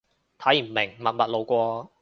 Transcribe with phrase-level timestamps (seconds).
[0.39, 1.87] 睇唔明，默默路過